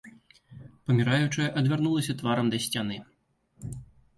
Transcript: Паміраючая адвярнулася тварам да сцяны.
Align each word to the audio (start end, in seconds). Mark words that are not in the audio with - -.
Паміраючая 0.91 1.45
адвярнулася 1.63 2.15
тварам 2.23 2.51
да 2.55 2.61
сцяны. 2.67 2.97